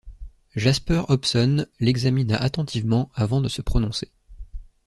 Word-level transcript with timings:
Jasper 0.55 1.03
Hobson 1.09 1.67
l’examina 1.79 2.35
attentivement 2.35 3.11
avant 3.13 3.39
de 3.39 3.47
se 3.47 3.61
prononcer. 3.61 4.09